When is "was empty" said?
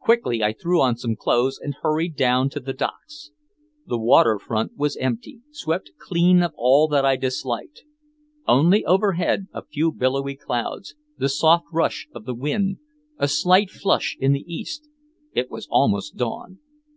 4.76-5.42